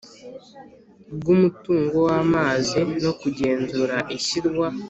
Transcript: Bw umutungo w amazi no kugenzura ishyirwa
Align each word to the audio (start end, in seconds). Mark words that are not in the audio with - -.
Bw 1.17 1.25
umutungo 1.35 1.95
w 2.07 2.09
amazi 2.23 2.79
no 3.03 3.11
kugenzura 3.21 3.95
ishyirwa 4.17 4.67